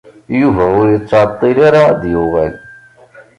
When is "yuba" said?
0.39-0.63